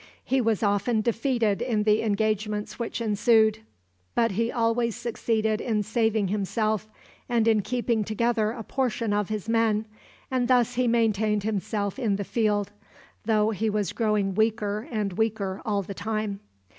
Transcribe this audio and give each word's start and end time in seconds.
He 0.23 0.41
was 0.41 0.63
often 0.63 1.01
defeated 1.01 1.61
in 1.61 1.83
the 1.83 2.01
engagements 2.01 2.79
which 2.79 3.01
ensued, 3.01 3.59
but 4.15 4.31
he 4.31 4.51
always 4.51 4.95
succeeded 4.95 5.61
in 5.61 5.83
saving 5.83 6.29
himself 6.29 6.87
and 7.29 7.47
in 7.47 7.61
keeping 7.61 8.03
together 8.03 8.49
a 8.49 8.63
portion 8.63 9.13
of 9.13 9.29
his 9.29 9.47
men, 9.47 9.85
and 10.31 10.47
thus 10.47 10.73
he 10.73 10.87
maintained 10.87 11.43
himself 11.43 11.99
in 11.99 12.15
the 12.15 12.23
field, 12.23 12.71
though 13.25 13.51
he 13.51 13.69
was 13.69 13.93
growing 13.93 14.33
weaker 14.33 14.87
and 14.89 15.19
weaker 15.19 15.61
all 15.65 15.83
the 15.83 15.93
time. 15.93 16.39